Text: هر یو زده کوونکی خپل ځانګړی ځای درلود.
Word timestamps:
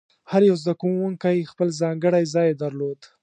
هر 0.31 0.41
یو 0.49 0.55
زده 0.63 0.73
کوونکی 0.81 1.49
خپل 1.51 1.67
ځانګړی 1.81 2.23
ځای 2.33 2.49
درلود. 2.61 2.99